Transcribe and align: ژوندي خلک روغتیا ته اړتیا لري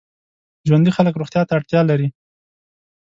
ژوندي 0.67 0.91
خلک 0.97 1.13
روغتیا 1.17 1.41
ته 1.47 1.53
اړتیا 1.57 1.81
لري 1.89 2.07